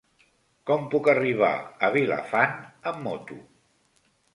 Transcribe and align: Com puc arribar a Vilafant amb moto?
Com 0.69 0.87
puc 0.95 1.11
arribar 1.13 1.51
a 1.89 1.93
Vilafant 1.99 2.59
amb 2.95 3.03
moto? 3.11 3.43